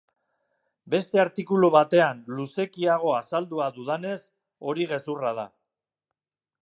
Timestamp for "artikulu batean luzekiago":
1.23-3.13